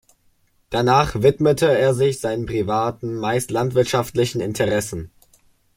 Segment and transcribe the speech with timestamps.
[0.71, 5.11] Danach widmete er sich seinen privaten, meist landwirtschaftlichen, Interessen.